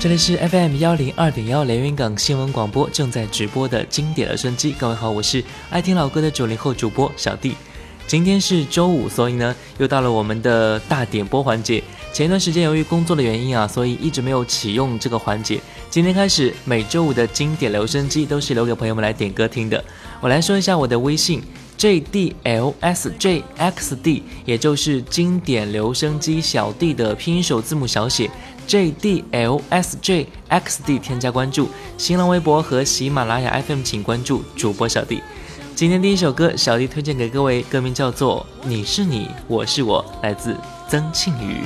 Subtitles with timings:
[0.00, 4.70] 这里是 FM 幺零二点幺连云港新闻广播正在直播的经典留声机。
[4.78, 7.56] 各位好，我是爱听老歌的九零后主播小弟。
[8.06, 11.82] 今天是周五，所以呢又到了我们的大点播环节。
[12.12, 15.60] 前一段时间由于工作的原因啊，所以一直没有启用这个环节。
[15.90, 19.84] 今天开始，每周五的经典留声机都是留给朋友们来点歌听的。
[20.20, 21.42] 我来说一下我的微信。
[21.76, 28.28] J D L S J X D，也就是经典留声机小弟的拼音首字母小写
[28.68, 31.70] J D L S J X D，添加关注。
[31.96, 35.22] 新浪微博和喜马拉雅 FM，请关注主播小弟。
[35.74, 40.54] 今天第一首歌，小弟推荐给各位，歌名叫做《你是你，我是我》，来自
[40.86, 41.62] 曾庆瑜。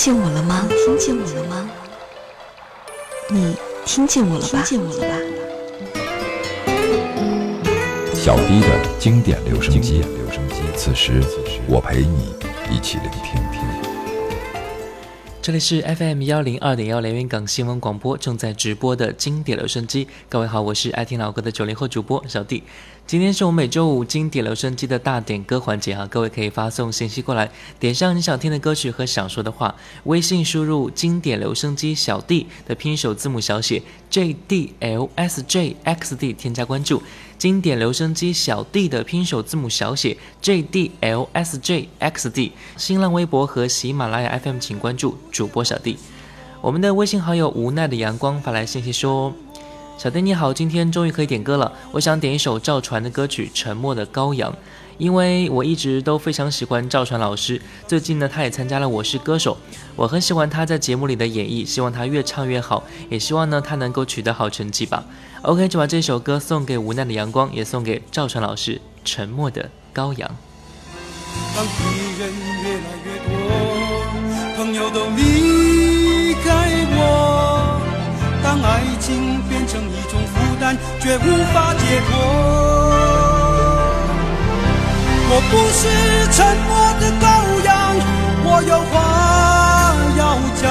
[0.00, 0.66] 见我了吗？
[0.82, 1.70] 听见我了吗？
[3.28, 4.62] 你听见我了吧？
[4.64, 5.14] 听见我了吧？
[8.14, 8.66] 小 D 的
[8.98, 10.02] 经典留声机，
[10.74, 11.22] 此时
[11.68, 12.34] 我陪你
[12.74, 13.38] 一起聆听。
[15.42, 20.08] 这里是 FM 幺零二点幺连云港新闻广播正在直播的经典留声机。
[20.30, 22.62] 各位好，我是爱听老歌的九零后主播小弟。
[23.10, 27.50] 今天是我们每周五经典留声机的大点歌环节哈，各位可以发送信息过来，
[27.80, 37.02] 点上你想听的歌曲和想说的话，微信输入“经典留声机小弟”的拼手字母小写 J D L S J X D，添加关注。
[37.36, 45.98] 经典留声机小弟的拼手字母小写 J D L S J X D，新浪微博和喜马拉雅 FM 请关注主播小弟。
[46.60, 49.34] 我们的微信好友无奈的阳光发来信息说。
[50.02, 51.70] 小丁你好，今天终于可以点歌了。
[51.92, 54.50] 我想点一首赵传的歌曲《沉默的羔羊》，
[54.96, 57.60] 因为我一直都非常喜欢赵传老师。
[57.86, 59.58] 最近呢，他也参加了《我是歌手》，
[59.96, 65.04] 我很喜欢他在节目里的演绎，希望他越唱越好，也希望呢他能够取得好成绩吧。
[65.42, 70.30] OK，就把这首歌送给无奈的阳光，也送给赵传老师《沉默的羔羊》。
[71.54, 71.72] 当敌
[72.18, 72.32] 人
[72.62, 77.59] 越来越多，朋友都离开我，
[78.42, 79.40] 当爱情。
[79.50, 82.10] 变成一种负担，却无法解脱。
[85.32, 85.82] 我不是
[86.32, 86.38] 沉
[86.68, 86.70] 默
[87.00, 87.24] 的羔
[87.66, 87.70] 羊，
[88.44, 88.94] 我有话
[90.16, 90.22] 要
[90.62, 90.64] 讲。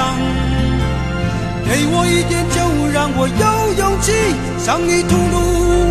[1.66, 2.56] 给我一点酒，
[2.90, 3.44] 让我有
[3.78, 4.12] 勇气
[4.58, 5.36] 向你吐露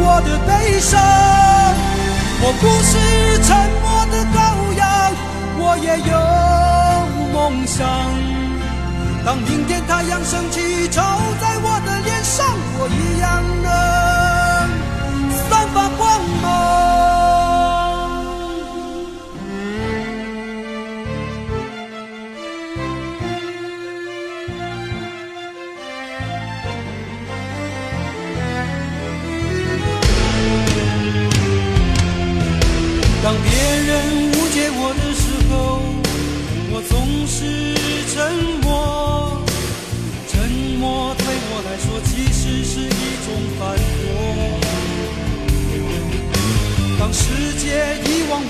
[0.03, 0.49] 我的悲
[0.79, 0.99] 伤。
[2.41, 2.91] 我不是
[3.45, 3.47] 沉
[3.83, 4.37] 默的羔
[4.75, 4.81] 羊，
[5.59, 6.13] 我也有
[7.33, 7.37] 梦
[7.67, 7.77] 想。
[9.25, 11.03] 当明天太阳升起，照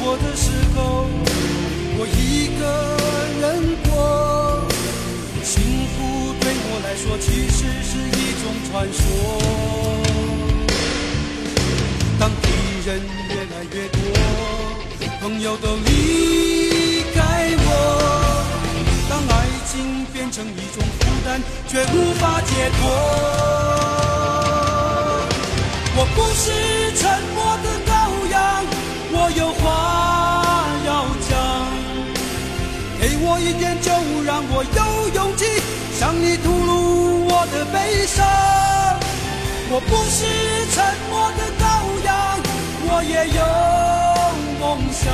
[0.02, 0.78] 我的时候，
[1.98, 2.62] 我一个
[3.42, 3.44] 人
[3.86, 3.92] 过。
[5.44, 5.54] 幸
[5.96, 5.98] 福
[6.40, 9.02] 对我来说其实是一种传说。
[12.20, 12.44] 当敌
[12.86, 12.88] 人
[13.30, 13.98] 越来越多，
[15.22, 15.88] 朋友都离
[17.14, 17.18] 开
[17.58, 17.68] 我，
[19.10, 19.32] 当爱
[19.72, 21.28] 情变成一种负担，
[21.68, 22.50] 却无法解
[22.80, 22.82] 脱。
[25.96, 26.44] 我不是
[26.96, 27.04] 沉
[27.36, 27.92] 默的羔
[28.32, 28.38] 羊，
[29.12, 29.64] 我有话
[34.40, 35.44] 让我有勇气
[36.00, 38.26] 向你吐露我的悲伤。
[39.70, 40.24] 我不是
[40.72, 41.62] 沉默的羔
[42.06, 42.40] 羊，
[42.88, 43.44] 我也有
[44.58, 45.12] 梦想。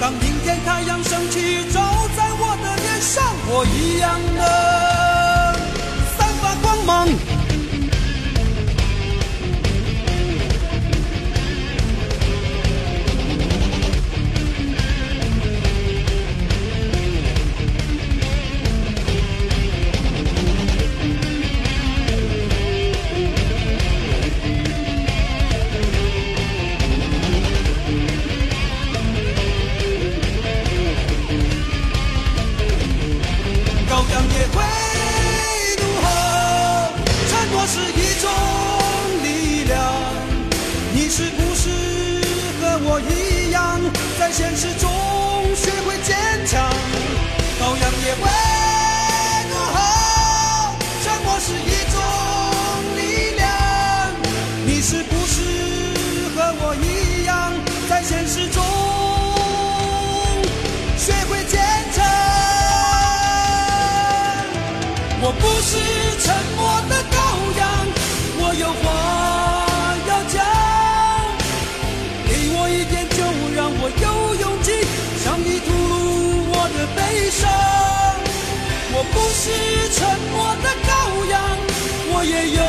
[0.00, 1.80] 当明天太阳升起，照
[2.16, 4.42] 在我的脸上，我一样能
[6.18, 7.06] 散发光芒。
[44.36, 44.95] 现实中。
[77.44, 79.44] 我不是
[79.92, 79.98] 沉
[80.32, 80.90] 默的羔
[81.30, 81.34] 羊，
[82.12, 82.60] 我也有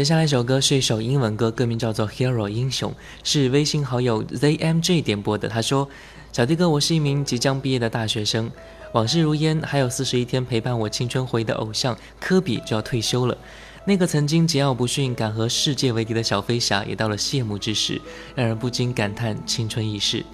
[0.00, 2.90] 接下来一首歌是一首英文歌，歌名叫做《Hero 英雄》，
[3.22, 5.46] 是微信好友 ZMJ 点播的。
[5.46, 5.86] 他说
[6.32, 8.50] ：“小弟哥，我是一名即将毕业的大学生，
[8.94, 13.36] 往事如烟，还有四十一天陪伴我青春回忆的偶像科比就要退休了。
[13.84, 18.00] 那个曾经桀骜不驯、敢和世界为敌的小飞侠，也到了谢幕之时，
[18.34, 20.24] 让人不禁感叹青春易逝。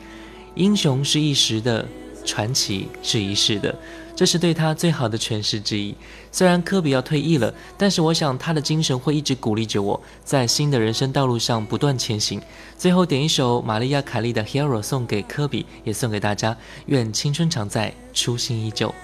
[0.54, 1.84] 英雄是一时的，
[2.24, 3.76] 传奇是一世的。”
[4.14, 5.94] 这是对他最好的诠释之一。
[6.36, 12.38] 虽然科比要退役了，但是我想他的精神会一直鼓励着我，在新的人生道路上不断前行。
[12.76, 16.54] 最后点一首玛丽亚·凯莉的《Hero》送给科比，也送给大家。
[16.88, 18.94] 愿青春常在，初心依旧。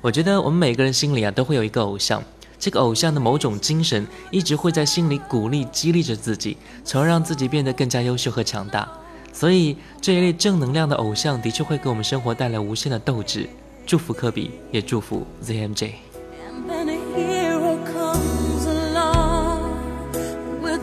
[0.00, 2.22] 我觉得我们每个人心里啊都会有一个偶像，
[2.60, 8.88] 这个偶像的某种精神一直会在心里鼓励、激励着自己，从而让自己变得更加优秀和强大。
[9.32, 13.48] 所以这一类正能量的偶像的确会给我们生活带来无限的斗志。
[13.84, 16.07] 祝福科比，也祝福 ZMJ。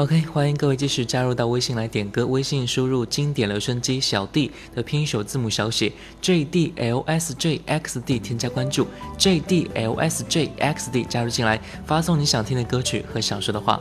[0.00, 2.26] OK，欢迎各位继续加入到微信来点歌。
[2.26, 5.92] 微信输入“经典留声机小弟”的拼音首字母小写
[6.22, 8.86] J D L S J X D，添加关注
[9.18, 13.78] J D L S J X D，加入进来，发送你想听的歌曲和想说的话。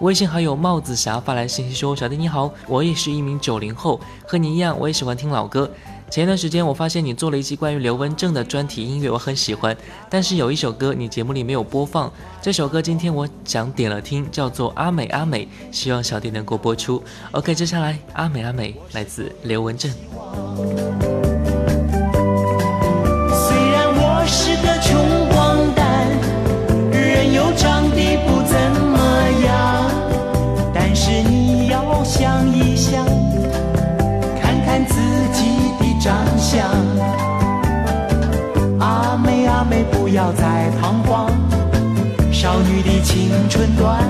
[0.00, 5.70] 微信好友帽子侠发来信息说：“小弟你好，我也是一名九零后，和你一样，我也喜欢听老歌。”
[6.12, 9.74] 前一段时间，我发现你做了一期关于刘文正的专题音乐，我很喜欢。
[10.10, 17.02] 但是有一首歌你节目里没有播放，这首歌今天我想点了听，叫做《阿美阿美》，希望小弟能够播出。
[17.30, 19.90] OK，接下来《阿美阿美》来自刘文正。
[42.42, 44.02] 少女的青春短。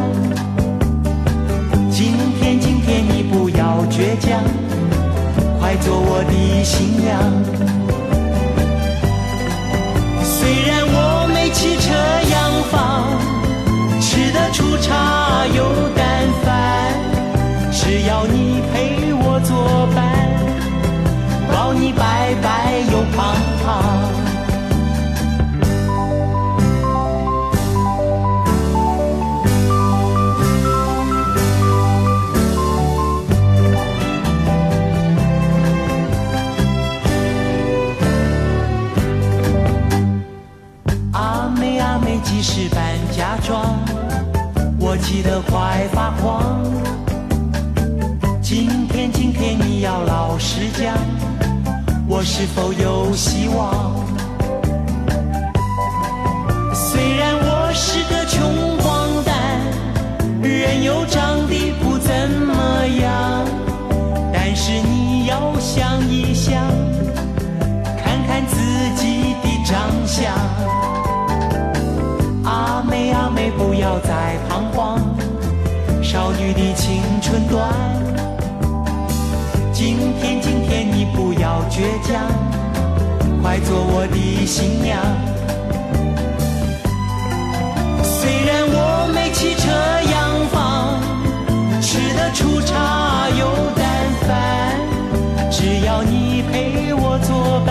[1.90, 4.42] 今天今天你不要倔强，
[5.60, 7.20] 快做我的新娘。
[10.24, 11.92] 虽然我没汽车
[12.30, 13.20] 洋房，
[14.00, 16.94] 吃得出茶油淡饭，
[17.70, 20.00] 只要你陪我作伴。
[21.52, 22.71] 保你白白
[52.42, 53.81] 是否有希望？
[82.02, 82.20] 家，
[83.40, 84.98] 快做我的新娘。
[88.02, 89.70] 虽然我没汽车
[90.10, 91.00] 洋房，
[91.80, 93.82] 吃的粗茶又淡
[94.26, 94.30] 饭，
[95.50, 97.70] 只要你陪我作伴，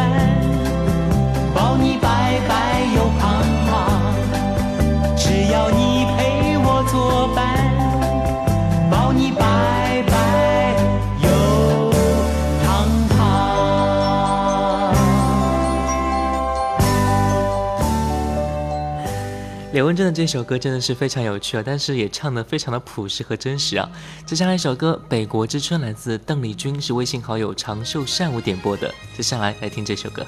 [19.74, 23.90] 刘文正的这首歌真的是非常有趣啊，但是也唱得非常的朴实和真实啊。
[24.26, 28.94] 接下来一首歌《北国之春》来自邓丽君，是微信好友长寿善舞点播的。
[29.16, 30.28] 接下来来听这首歌。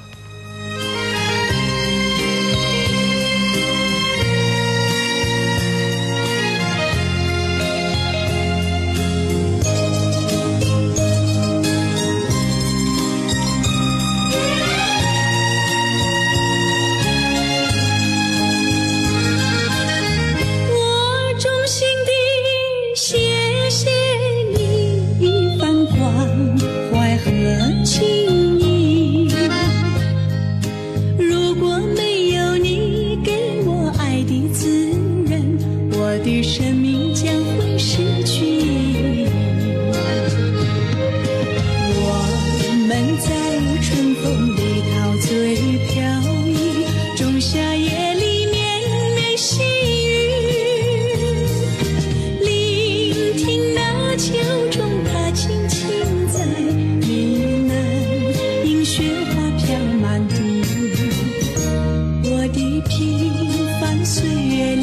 [64.05, 64.82] 岁月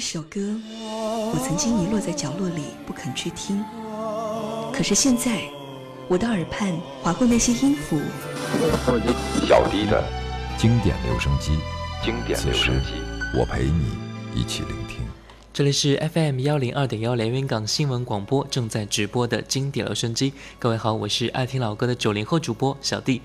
[0.00, 3.62] 首歌，我曾经遗落在角落里不肯去听。
[4.72, 5.42] 可是现在，
[6.08, 8.00] 我的耳畔划过那些音符。
[9.46, 10.02] 小弟的
[10.56, 11.58] 经典留声机，
[12.02, 12.92] 经典留声机，
[13.38, 13.98] 我陪你
[14.34, 15.00] 一起聆听。
[15.52, 20.32] 这里是 FM 幺零二点幺连云港新闻广播正在直播的经典留声机。
[20.58, 23.20] 各位好，我是爱听老歌的九零后主播小弟。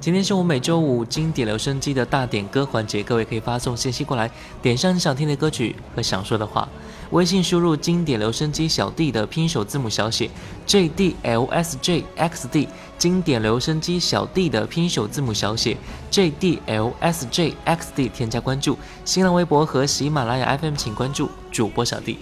[0.00, 4.30] 今天是我每周五经典留声机的大点歌环节，各位可以发送信息过来，
[4.60, 6.68] 点上你想听的歌曲和想说的话。
[7.10, 10.28] 微信输入经典留声机小弟的拼首字母小写
[10.66, 15.76] J D L S J X D，经典留声机小弟的拼首字母小写
[16.10, 18.76] J D L S J X D，添加关注。
[19.06, 22.18] 新浪微博和喜马拉雅 FM 请关注主播小弟。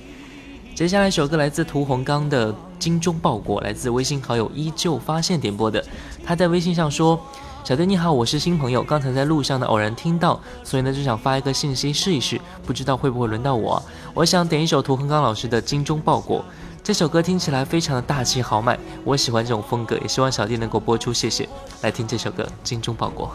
[0.74, 5.84] 接下来一首歌来自屠洪刚的《精忠报国》，来自微信好友依旧发现点播的，
[6.24, 7.18] 他在微信上说。
[7.64, 13.80] 小弟你好，我是新朋友，刚才在路上呢偶然听到，所以呢就想发一个信息试一试，不知道会不会轮到我。
[14.14, 16.40] 我想点一首屠洪刚老师的《精忠报国》，
[16.82, 21.48] 这首歌听起来非常的大气豪迈，我喜欢这种风格，也希望小弟能够播出，谢谢。
[21.82, 23.30] 来听这首歌《精忠报国》。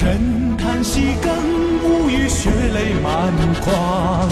[0.00, 1.34] 人叹息更
[1.82, 4.28] 无语，血泪满眶。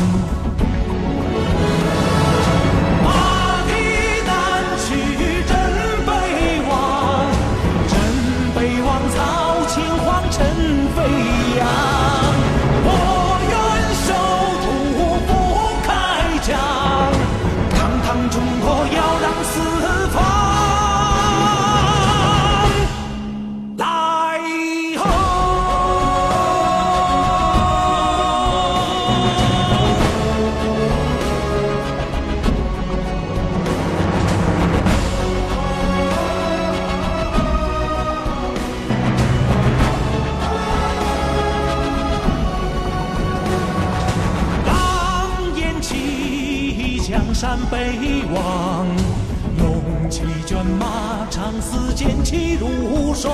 [52.37, 53.33] 气如霜。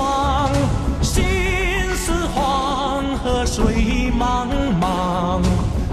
[1.02, 1.24] 心
[1.96, 4.46] 似黄河水茫
[4.80, 5.42] 茫，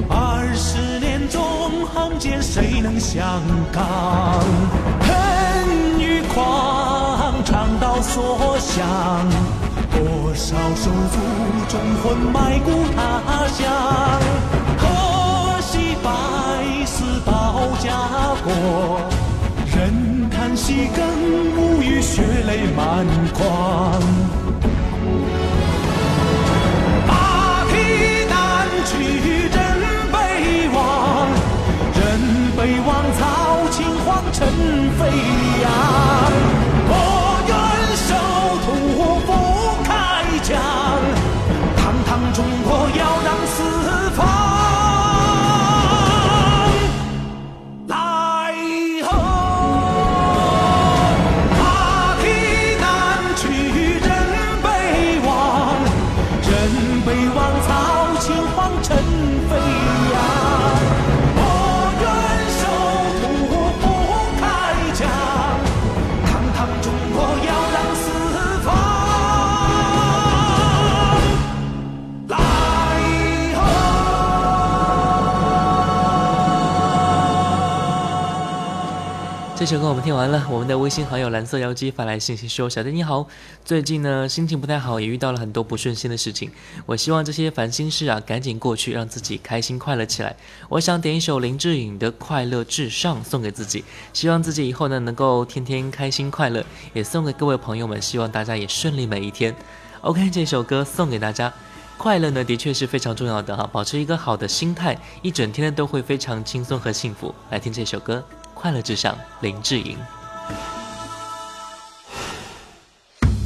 [0.07, 1.41] 二十年纵
[1.87, 3.41] 横间，谁能相
[3.71, 3.83] 抗？
[5.01, 8.85] 恨与狂，长刀所向，
[9.91, 11.19] 多少手足
[11.67, 12.97] 忠魂埋骨他
[13.47, 13.65] 乡。
[14.77, 17.31] 可惜百死保
[17.79, 17.89] 家
[18.43, 19.01] 国，
[19.79, 21.01] 人叹息更
[21.55, 24.01] 无语，血泪满眶。
[27.07, 28.91] 马蹄南去
[29.47, 29.57] 人
[30.11, 31.29] 北望，
[31.95, 31.97] 人
[32.57, 33.21] 北望草
[33.71, 34.45] 青黄，尘
[34.99, 35.07] 飞
[35.61, 36.58] 扬。
[79.59, 83.27] 这首歌我们听完了，我们的微信好友蓝色妖姬发来信息说：“小弟你好，
[83.65, 86.49] 最近呢心情不太好，也遇到了很多不顺心的事情。
[86.85, 90.33] 我希望这些烦心事啊赶紧过去，让自己开心快乐起来。
[90.69, 99.53] 我想点一首林志颖的《快乐至上》送给自己，希望自己以后呢能够天天开心快乐，也送给各位朋友们，希望大家也顺利每一天。
[99.99, 101.53] OK，这首歌送给大家，
[101.97, 107.35] 快乐呢的确是非常重要的哈，保持一个好的心态，一整天呢都会非常轻松和幸福。
[107.49, 108.23] 来听这首歌。”
[108.61, 109.97] 快乐至上，林志颖。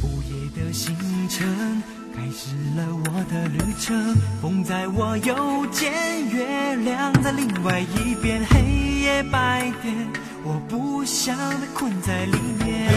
[0.02, 0.92] 午夜的星
[1.28, 1.80] 辰
[2.12, 5.92] 开始了我的旅程，风在我右肩，
[6.30, 8.60] 月亮在另外一边，黑
[9.02, 9.94] 夜白天，
[10.42, 12.92] 我不想被困在里面。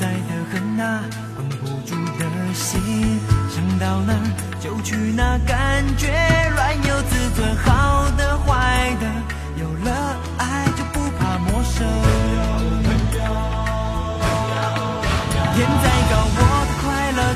[0.00, 1.04] 在的很啊，
[1.36, 4.18] 绷不住的心，想到哪
[4.58, 6.41] 就去哪，感觉。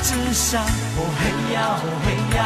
[0.06, 2.40] 之上，哦嘿呀哦嘿呀，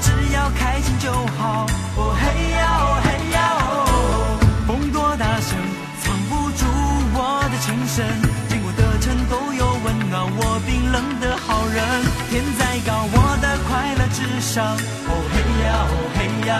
[0.00, 2.22] 只要开心就好，哦嘿
[2.54, 4.38] 呀哦嘿呀哦。
[4.68, 5.58] 风多大声，
[6.00, 6.64] 藏不住
[7.12, 8.06] 我的情深，
[8.48, 11.82] 经过的城都有温暖我冰冷的好人。
[12.30, 14.64] 天再高，我的快乐至上，
[15.08, 16.54] 哦嘿呀哦嘿呀，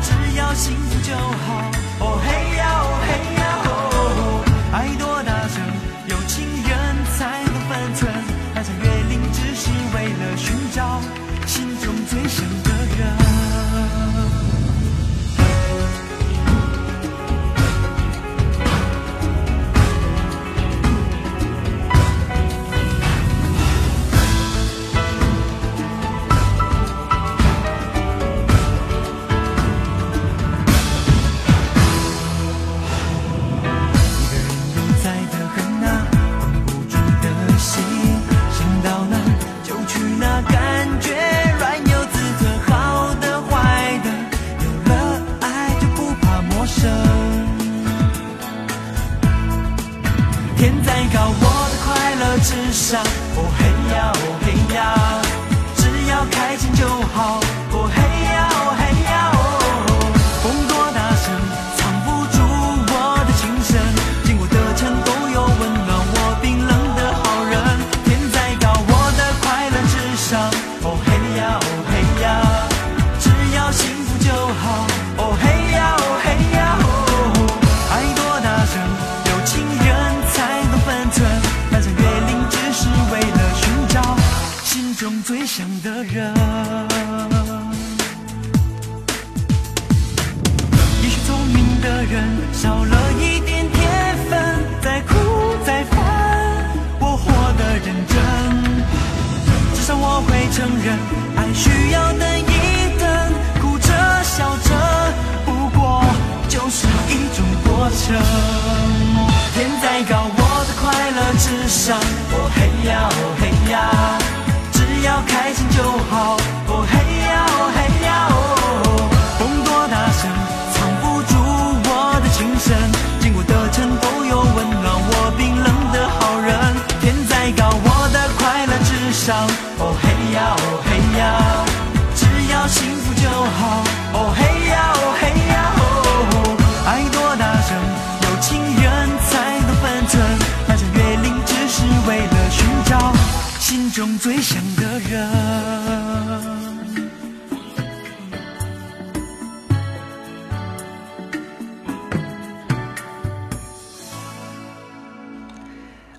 [0.00, 3.07] 只要幸福就好，哦嘿呀哦嘿。
[52.38, 53.02] 快乐至上。
[53.36, 54.78] 哦嘿呀，哦嘿呀，
[55.76, 57.40] 只要开心就好。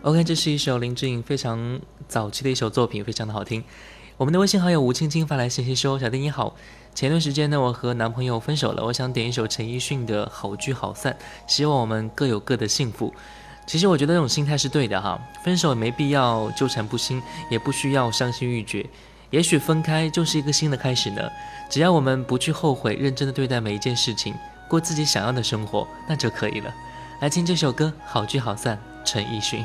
[0.01, 3.61] OK，这是一首林志颖非常早期的一首作品，非常的好听。
[4.15, 6.55] 我们的微信好友吴青青发来信息说：“小弟你好，
[6.95, 11.11] 前段时间呢，我和男朋友分手了，我想点一首陈奕迅的《好聚好散》，
[11.53, 13.13] 希望我们各有各的幸福。”
[13.67, 18.85] 其实我觉得这种心态是对的哈，分手没必要纠缠不清，也不需要伤心欲绝，
[19.31, 21.29] 也许分开就是一个新的开始呢。
[21.69, 24.33] 只要我们不去后悔，认真的对待每一件事情，
[24.69, 26.73] 过自己想要的生活，那就可以了。
[27.19, 29.61] 来听这首歌《好聚好散》，陈奕迅。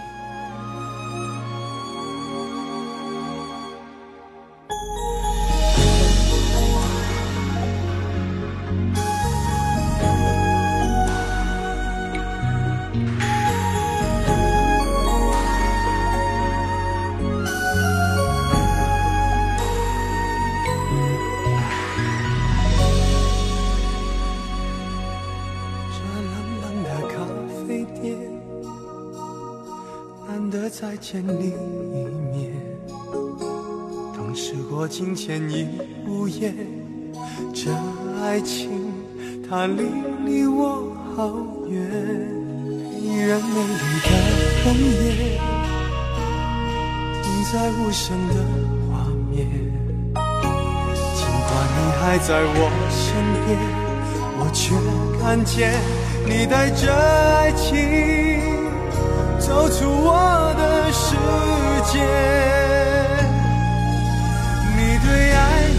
[38.24, 38.70] 爱情
[39.46, 39.82] 它离
[40.24, 41.30] 离我好
[41.68, 41.78] 远。
[42.98, 44.08] 依然美丽的
[44.64, 45.04] 容颜，
[47.22, 48.34] 停在无声的
[48.88, 48.90] 画
[49.30, 49.34] 面。
[51.14, 52.58] 尽管你还在我
[52.88, 52.98] 身
[53.44, 53.46] 边。
[54.36, 54.74] 我却
[55.20, 55.54] 看见
[56.26, 57.70] 你带着爱情
[59.38, 60.08] 走出我
[60.58, 61.14] 的世
[61.92, 62.63] 界。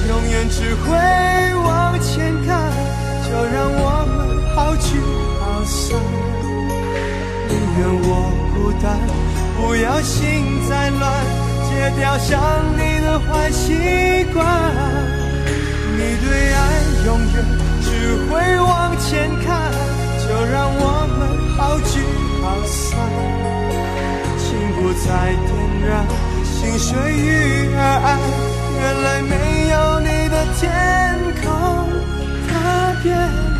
[0.08, 0.92] 永远只会
[1.64, 2.72] 往前看，
[3.28, 4.18] 就让我们
[4.56, 5.00] 好聚
[5.40, 5.98] 好散。
[7.50, 8.10] 宁愿我
[8.54, 8.86] 孤单，
[9.58, 11.12] 不要心再乱，
[11.68, 12.40] 戒掉想
[12.78, 14.46] 你的坏习惯。
[15.98, 16.60] 你对爱
[17.06, 17.36] 永远
[17.82, 17.88] 只
[18.30, 19.72] 会往前看，
[20.28, 21.20] 就让我们
[21.58, 21.94] 好聚
[22.42, 22.94] 好散，
[24.38, 25.50] 情不再点
[25.88, 26.06] 燃
[26.44, 28.55] 心碎与爱。
[28.76, 31.90] 原来没有你的天空
[32.48, 32.54] 特
[33.02, 33.55] 别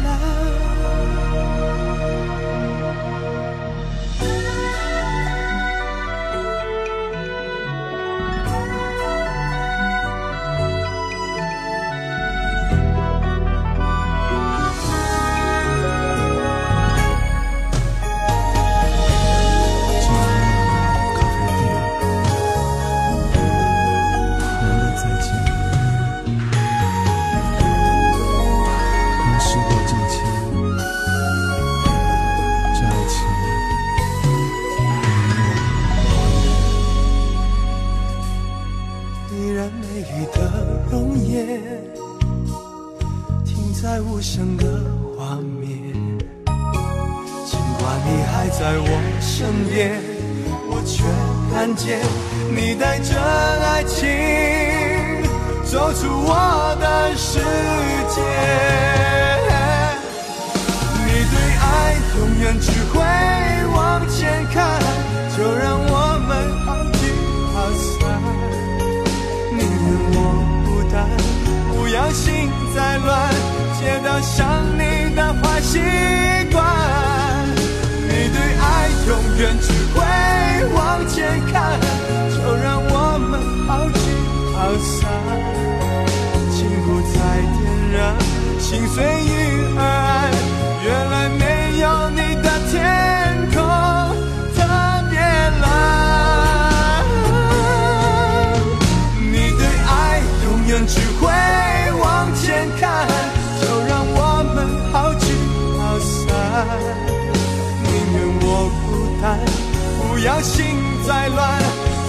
[110.26, 110.76] 要心
[111.08, 111.62] 再乱，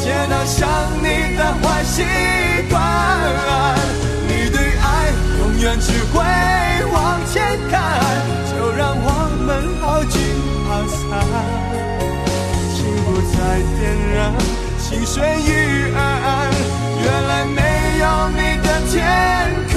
[0.03, 0.67] 戒掉想
[1.03, 2.03] 你的坏习
[2.71, 2.75] 惯。
[4.27, 6.25] 你对爱永远只会
[6.95, 7.77] 往前看，
[8.51, 9.07] 就让我
[9.45, 9.49] 们
[9.83, 10.17] 好聚
[10.67, 10.99] 好散。
[12.73, 13.37] 心不再
[13.77, 14.19] 点燃，
[14.81, 16.35] 心随遇而安。
[17.05, 17.61] 原来没
[18.01, 18.97] 有你的天
[19.75, 19.77] 空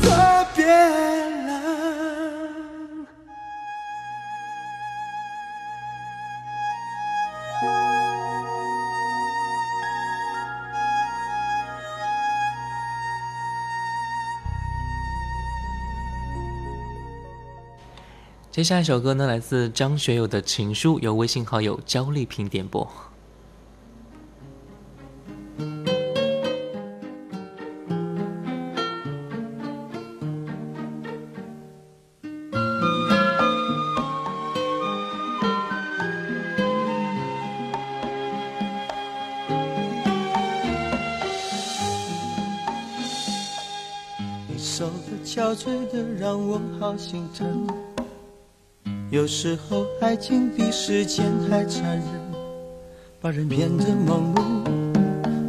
[0.00, 0.04] 特
[0.56, 0.64] 别
[18.54, 22.88] 接下来一首歌呢，来自张学友的《情书》，由微信好友焦丽萍点播。
[44.46, 47.66] 你瘦的憔悴的让我好心疼。
[49.14, 52.02] 有时候爱情比时间还残忍，
[53.20, 54.42] 把人变得盲目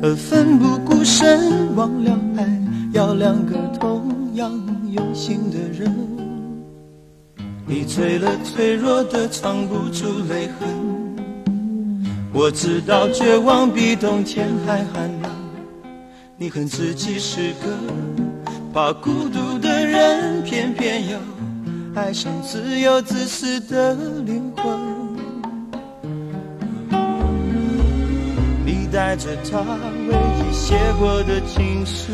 [0.04, 1.76] 而奋不顾身。
[1.76, 2.48] 忘了爱
[2.94, 4.54] 要两个同样
[4.92, 5.92] 用心的人。
[7.66, 10.70] 你醉了脆弱的藏不住泪痕。
[12.32, 15.32] 我知道绝望比冬天还寒冷。
[16.38, 17.76] 你恨自己是个
[18.72, 21.18] 怕孤独的人，偏偏又
[21.96, 24.66] 爱上自由自私的灵魂。
[28.66, 32.12] 你带着他唯一写过的情书，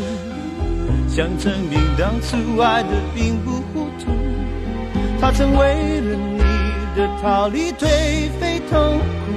[1.08, 4.12] 想证明当初爱的并不糊涂。
[5.20, 6.38] 他曾为了你
[6.96, 7.84] 的逃离颓
[8.38, 9.32] 废痛苦，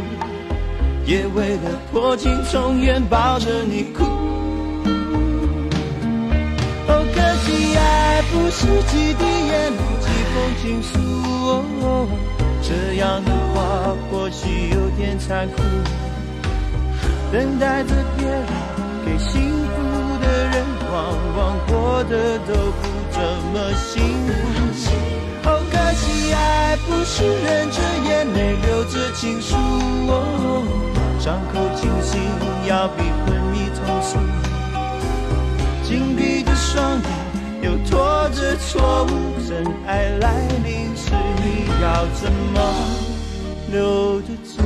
[1.07, 4.03] 也为了破镜重圆抱着你哭。
[6.87, 9.25] 哦，可惜爱不是几滴
[10.35, 10.99] 眼泪，几封情书。
[11.81, 12.07] 哦，
[12.61, 15.61] 这样的话或许有点残酷。
[17.31, 18.45] 等待着别人
[19.05, 19.73] 给幸福
[20.21, 20.95] 的人，往
[21.37, 23.21] 往过得都不怎
[23.53, 24.29] 么幸福。
[25.47, 29.55] 哦，可惜爱不是忍着眼泪，留着情书。
[30.07, 30.13] 哦，
[31.19, 32.19] 伤口清醒
[32.67, 34.17] 要比昏迷痛楚。
[35.83, 37.03] 紧闭的双眼，
[37.65, 39.09] 又拖着错误。
[39.47, 41.11] 真爱来临时，
[41.43, 42.61] 你要怎么
[43.71, 44.61] 留得住？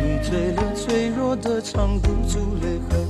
[0.00, 3.09] 你醉了，脆弱的藏不住泪痕。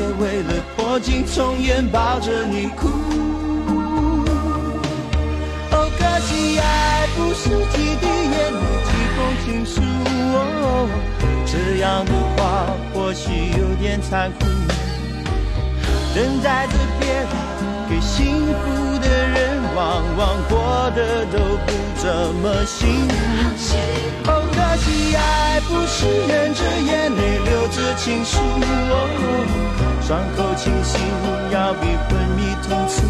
[0.00, 2.88] 也为了破镜重圆抱着你哭。
[5.72, 9.82] 哦，可惜爱不是几滴眼泪，几封情书。
[10.32, 10.88] 哦，
[11.44, 12.40] 这样的话
[12.94, 14.46] 或许有点残酷。
[16.14, 17.28] 等待着别人
[17.90, 23.12] 给幸福的人，往往过得都不怎么幸福。
[24.30, 28.94] 哦，可惜爱不是忍着眼泪留着情书哦，
[30.10, 31.00] 伤口清醒
[31.52, 33.06] 要比昏迷痛楚。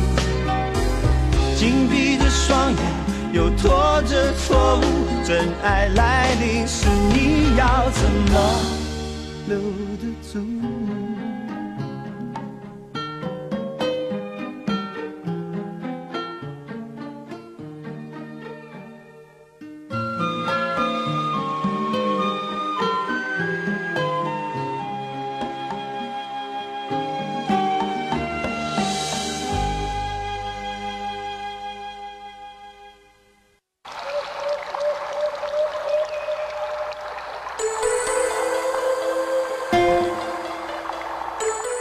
[1.56, 2.78] 紧闭着双眼，
[3.32, 4.84] 又拖着错误，
[5.24, 8.38] 真爱来临时，你要怎么
[9.48, 9.56] 留
[9.96, 10.40] 得住？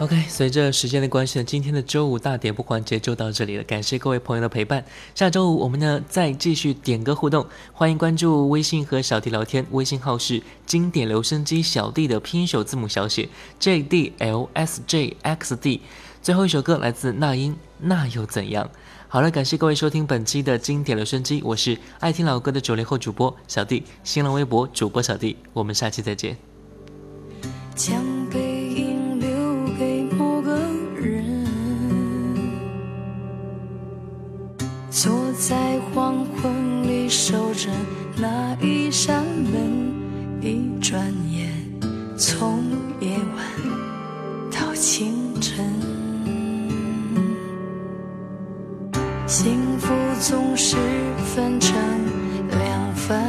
[0.00, 3.62] OK，随着时间的关系呢，今天的周五大点播环节就到这里了。
[3.62, 4.84] 感谢各位朋友的陪伴，
[5.14, 13.28] 下周五我们呢再继续点歌互动，欢迎关注微信和小弟聊天，微信号是经典留声机小弟的拼音首字母小写
[13.60, 15.80] J D L S J X D。
[16.20, 18.68] 最后一首歌来自那英，那又怎样？
[19.06, 26.36] 好了，感谢各位收听本期的经典留声机，我是爱听老歌的九零后主播小弟，新浪微博主播小弟，我们下期再见。
[27.76, 27.94] 坐
[35.46, 37.68] 在黄昏里守着
[38.16, 39.22] 那一扇
[39.52, 39.92] 门，
[40.40, 40.98] 一转
[41.30, 41.52] 眼
[42.16, 42.64] 从
[42.98, 43.44] 夜晚
[44.50, 45.62] 到清晨。
[49.26, 50.78] 幸福总是
[51.26, 51.76] 分成
[52.48, 53.22] 两份，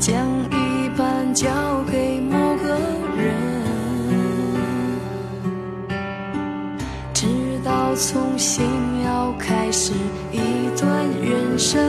[0.00, 1.50] 将一半交
[1.92, 2.78] 给某个
[3.14, 3.34] 人。
[7.12, 7.26] 直
[7.64, 8.64] 到从心
[9.46, 9.92] 开始
[10.32, 10.40] 一
[10.76, 11.80] 段人生，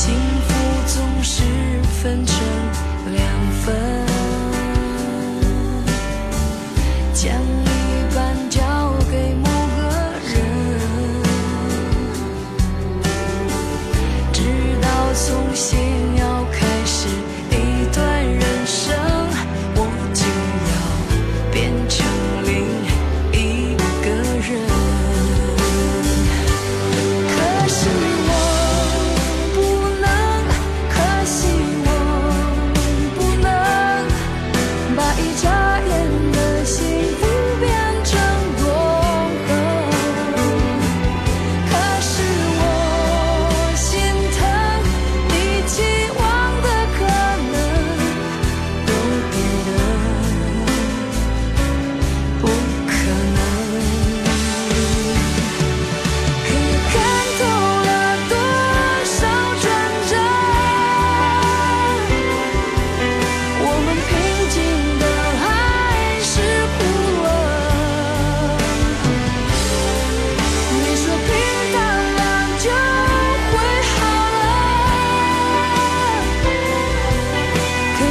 [0.00, 0.29] 心。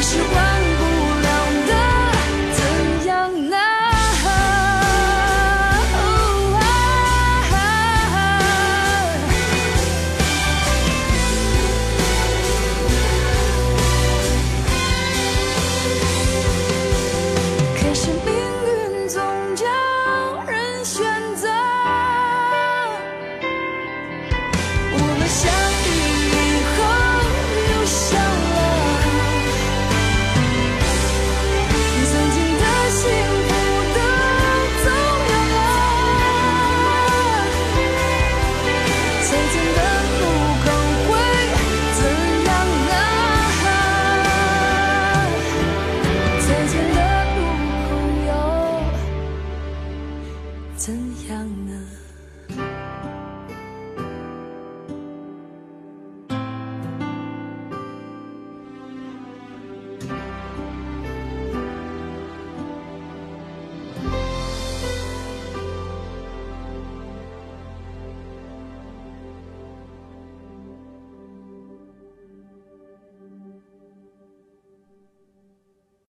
[0.02, 0.59] 是我。